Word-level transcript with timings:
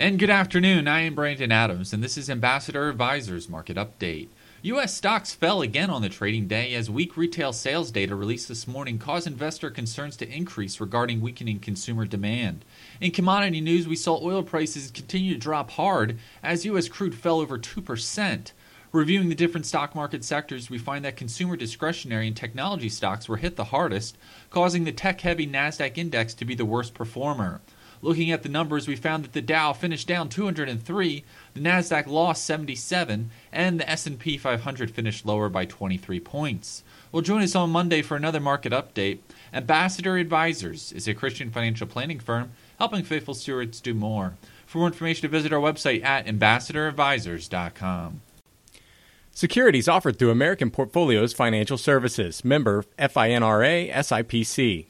And 0.00 0.18
good 0.18 0.30
afternoon. 0.30 0.88
I 0.88 1.00
am 1.00 1.14
Brandon 1.14 1.52
Adams, 1.52 1.92
and 1.92 2.02
this 2.02 2.16
is 2.16 2.30
Ambassador 2.30 2.88
Advisors 2.88 3.50
Market 3.50 3.76
Update. 3.76 4.28
U.S. 4.62 4.94
stocks 4.94 5.34
fell 5.34 5.60
again 5.60 5.90
on 5.90 6.00
the 6.00 6.08
trading 6.08 6.48
day 6.48 6.72
as 6.72 6.88
weak 6.88 7.18
retail 7.18 7.52
sales 7.52 7.90
data 7.90 8.16
released 8.16 8.48
this 8.48 8.66
morning 8.66 8.98
caused 8.98 9.26
investor 9.26 9.68
concerns 9.68 10.16
to 10.16 10.34
increase 10.34 10.80
regarding 10.80 11.20
weakening 11.20 11.58
consumer 11.58 12.06
demand. 12.06 12.64
In 12.98 13.10
commodity 13.10 13.60
news, 13.60 13.86
we 13.86 13.94
saw 13.94 14.18
oil 14.24 14.42
prices 14.42 14.90
continue 14.90 15.34
to 15.34 15.38
drop 15.38 15.72
hard 15.72 16.18
as 16.42 16.64
U.S. 16.64 16.88
crude 16.88 17.14
fell 17.14 17.38
over 17.38 17.58
2%. 17.58 18.52
Reviewing 18.92 19.28
the 19.28 19.34
different 19.34 19.66
stock 19.66 19.94
market 19.94 20.24
sectors, 20.24 20.70
we 20.70 20.78
find 20.78 21.04
that 21.04 21.18
consumer 21.18 21.56
discretionary 21.56 22.26
and 22.26 22.36
technology 22.36 22.88
stocks 22.88 23.28
were 23.28 23.36
hit 23.36 23.56
the 23.56 23.64
hardest, 23.64 24.16
causing 24.48 24.84
the 24.84 24.92
tech 24.92 25.20
heavy 25.20 25.46
NASDAQ 25.46 25.98
index 25.98 26.32
to 26.32 26.46
be 26.46 26.54
the 26.54 26.64
worst 26.64 26.94
performer. 26.94 27.60
Looking 28.02 28.30
at 28.30 28.42
the 28.42 28.48
numbers, 28.48 28.88
we 28.88 28.96
found 28.96 29.24
that 29.24 29.32
the 29.32 29.42
Dow 29.42 29.74
finished 29.74 30.08
down 30.08 30.30
203, 30.30 31.24
the 31.54 31.60
Nasdaq 31.60 32.06
lost 32.06 32.44
77, 32.44 33.30
and 33.52 33.78
the 33.78 33.90
S&P 33.90 34.38
500 34.38 34.90
finished 34.90 35.26
lower 35.26 35.50
by 35.50 35.66
23 35.66 36.18
points. 36.20 36.82
Well, 37.12 37.22
join 37.22 37.42
us 37.42 37.54
on 37.54 37.70
Monday 37.70 38.00
for 38.00 38.16
another 38.16 38.40
market 38.40 38.72
update. 38.72 39.18
Ambassador 39.52 40.16
Advisors 40.16 40.92
is 40.92 41.06
a 41.08 41.14
Christian 41.14 41.50
financial 41.50 41.86
planning 41.86 42.20
firm 42.20 42.52
helping 42.78 43.04
faithful 43.04 43.34
stewards 43.34 43.80
do 43.80 43.92
more. 43.92 44.34
For 44.64 44.78
more 44.78 44.86
information, 44.86 45.28
visit 45.28 45.52
our 45.52 45.60
website 45.60 46.02
at 46.02 46.26
ambassadoradvisors.com. 46.26 48.22
Securities 49.32 49.88
offered 49.88 50.18
through 50.18 50.30
American 50.30 50.70
Portfolios 50.70 51.32
Financial 51.32 51.76
Services, 51.76 52.44
member 52.44 52.84
FINRA 52.98 53.92
SIPC. 53.92 54.89